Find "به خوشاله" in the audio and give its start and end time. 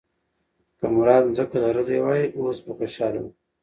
2.65-3.19